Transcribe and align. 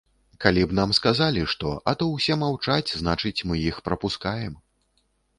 Калі 0.43 0.61
б 0.69 0.75
нам 0.77 0.93
сказалі 0.99 1.43
што, 1.51 1.73
а 1.91 1.93
то 1.99 2.07
ўсе 2.13 2.37
маўчаць, 2.43 2.95
значыць, 3.01 3.35
мы 3.51 3.59
іх 3.69 3.77
прапускаем. 3.91 4.57